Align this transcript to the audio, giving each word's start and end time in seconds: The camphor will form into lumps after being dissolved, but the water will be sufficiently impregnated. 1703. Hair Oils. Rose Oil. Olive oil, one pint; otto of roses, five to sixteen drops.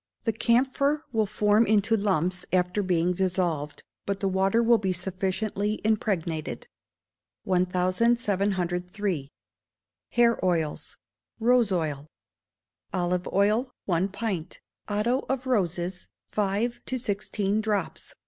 The 0.23 0.33
camphor 0.33 1.05
will 1.11 1.27
form 1.27 1.67
into 1.67 1.95
lumps 1.95 2.43
after 2.51 2.81
being 2.81 3.13
dissolved, 3.13 3.83
but 4.07 4.19
the 4.19 4.27
water 4.27 4.63
will 4.63 4.79
be 4.79 4.93
sufficiently 4.93 5.79
impregnated. 5.85 6.65
1703. 7.43 9.29
Hair 10.09 10.43
Oils. 10.43 10.97
Rose 11.39 11.71
Oil. 11.71 12.07
Olive 12.91 13.27
oil, 13.27 13.69
one 13.85 14.07
pint; 14.09 14.59
otto 14.87 15.23
of 15.29 15.45
roses, 15.45 16.07
five 16.31 16.81
to 16.87 16.97
sixteen 16.97 17.61
drops. 17.61 18.15